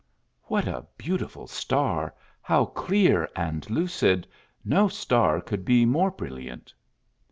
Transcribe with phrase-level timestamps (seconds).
[0.45, 2.15] (What a beautiful star!
[2.41, 4.25] how clear and lucid!
[4.65, 6.73] no star could be more brilliant